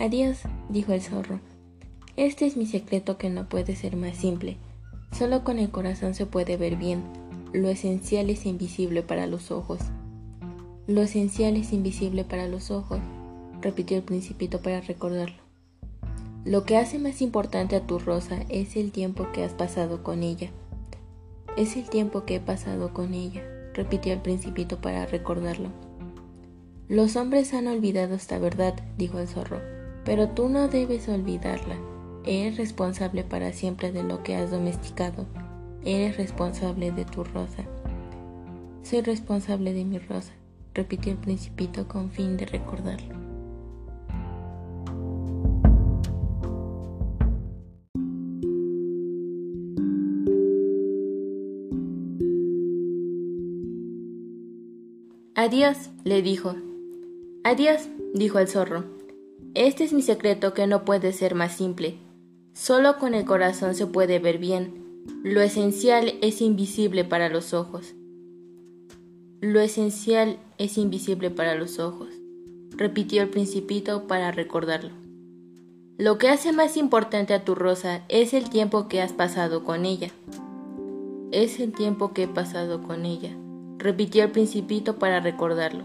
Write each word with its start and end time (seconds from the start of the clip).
Adiós, 0.00 0.42
dijo 0.68 0.92
el 0.92 1.02
zorro. 1.02 1.40
Este 2.16 2.46
es 2.46 2.56
mi 2.56 2.66
secreto 2.66 3.18
que 3.18 3.30
no 3.30 3.48
puede 3.48 3.74
ser 3.74 3.96
más 3.96 4.16
simple. 4.16 4.56
Solo 5.10 5.42
con 5.42 5.58
el 5.58 5.70
corazón 5.70 6.14
se 6.14 6.24
puede 6.24 6.56
ver 6.56 6.76
bien. 6.76 7.02
Lo 7.52 7.68
esencial 7.68 8.30
es 8.30 8.46
invisible 8.46 9.02
para 9.02 9.26
los 9.26 9.50
ojos. 9.50 9.80
Lo 10.86 11.02
esencial 11.02 11.56
es 11.56 11.72
invisible 11.72 12.22
para 12.22 12.46
los 12.46 12.70
ojos, 12.70 13.00
repitió 13.60 13.96
el 13.96 14.04
principito 14.04 14.60
para 14.60 14.80
recordarlo. 14.80 15.42
Lo 16.44 16.64
que 16.64 16.76
hace 16.76 17.00
más 17.00 17.20
importante 17.20 17.74
a 17.74 17.84
tu 17.84 17.98
rosa 17.98 18.44
es 18.48 18.76
el 18.76 18.92
tiempo 18.92 19.32
que 19.32 19.42
has 19.42 19.52
pasado 19.52 20.04
con 20.04 20.22
ella. 20.22 20.50
Es 21.56 21.76
el 21.76 21.90
tiempo 21.90 22.24
que 22.24 22.36
he 22.36 22.40
pasado 22.40 22.94
con 22.94 23.14
ella, 23.14 23.42
repitió 23.74 24.12
el 24.12 24.20
principito 24.20 24.80
para 24.80 25.06
recordarlo. 25.06 25.70
Los 26.86 27.16
hombres 27.16 27.52
han 27.52 27.66
olvidado 27.66 28.14
esta 28.14 28.38
verdad, 28.38 28.74
dijo 28.96 29.18
el 29.18 29.26
zorro, 29.26 29.77
pero 30.08 30.26
tú 30.26 30.48
no 30.48 30.68
debes 30.68 31.06
olvidarla. 31.10 31.76
Eres 32.24 32.56
responsable 32.56 33.24
para 33.24 33.52
siempre 33.52 33.92
de 33.92 34.02
lo 34.02 34.22
que 34.22 34.36
has 34.36 34.50
domesticado. 34.50 35.26
Eres 35.84 36.16
responsable 36.16 36.90
de 36.92 37.04
tu 37.04 37.24
rosa. 37.24 37.64
Soy 38.82 39.02
responsable 39.02 39.74
de 39.74 39.84
mi 39.84 39.98
rosa, 39.98 40.32
repitió 40.72 41.12
el 41.12 41.18
principito 41.18 41.86
con 41.88 42.10
fin 42.10 42.38
de 42.38 42.46
recordarlo. 42.46 43.14
Adiós, 55.34 55.90
le 56.04 56.22
dijo. 56.22 56.54
Adiós, 57.44 57.90
dijo 58.14 58.38
el 58.38 58.48
zorro. 58.48 58.97
Este 59.54 59.84
es 59.84 59.92
mi 59.92 60.02
secreto 60.02 60.54
que 60.54 60.66
no 60.66 60.84
puede 60.84 61.12
ser 61.12 61.34
más 61.34 61.56
simple. 61.56 61.98
Solo 62.52 62.98
con 62.98 63.14
el 63.14 63.24
corazón 63.24 63.74
se 63.74 63.86
puede 63.86 64.18
ver 64.18 64.38
bien. 64.38 65.04
Lo 65.22 65.40
esencial 65.40 66.14
es 66.20 66.40
invisible 66.40 67.04
para 67.04 67.28
los 67.28 67.54
ojos. 67.54 67.94
Lo 69.40 69.60
esencial 69.60 70.40
es 70.58 70.78
invisible 70.78 71.30
para 71.30 71.54
los 71.54 71.78
ojos, 71.78 72.08
repitió 72.76 73.22
el 73.22 73.28
principito 73.28 74.08
para 74.08 74.32
recordarlo. 74.32 74.90
Lo 75.96 76.18
que 76.18 76.28
hace 76.28 76.52
más 76.52 76.76
importante 76.76 77.34
a 77.34 77.44
tu 77.44 77.54
rosa 77.54 78.02
es 78.08 78.34
el 78.34 78.50
tiempo 78.50 78.88
que 78.88 79.00
has 79.00 79.12
pasado 79.12 79.62
con 79.62 79.86
ella. 79.86 80.10
Es 81.30 81.60
el 81.60 81.72
tiempo 81.72 82.12
que 82.12 82.24
he 82.24 82.28
pasado 82.28 82.82
con 82.82 83.06
ella, 83.06 83.36
repitió 83.78 84.24
el 84.24 84.32
principito 84.32 84.96
para 84.96 85.20
recordarlo. 85.20 85.84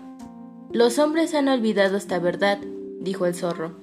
Los 0.71 0.97
hombres 0.97 1.35
han 1.35 1.47
olvidado 1.47 1.95
esta 1.95 2.17
verdad, 2.17 2.57
dijo 3.03 3.25
el 3.25 3.35
zorro, 3.35 3.73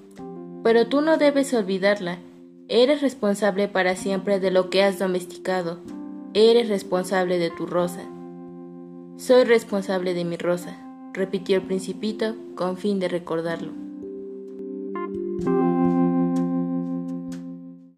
pero 0.65 0.89
tú 0.89 1.03
no 1.03 1.17
debes 1.17 1.53
olvidarla. 1.55 2.19
Eres 2.69 3.03
responsable 3.03 3.69
para 3.69 3.97
siempre 3.97 4.41
de 4.41 4.51
lo 4.51 4.71
que 4.71 4.83
has 4.83 4.99
domesticado. 4.99 5.79
Eres 6.35 6.69
responsable 6.69 7.39
de 7.39 7.51
tu 7.51 7.67
rosa. 7.67 8.03
Soy 9.17 9.45
responsable 9.45 10.15
de 10.15 10.25
mi 10.25 10.37
rosa, 10.37 10.79
repitió 11.13 11.57
el 11.57 11.63
principito 11.63 12.35
con 12.55 12.77
fin 12.77 12.99
de 13.01 13.09
recordarlo. 13.09 13.90